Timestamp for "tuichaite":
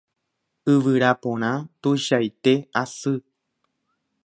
1.81-2.53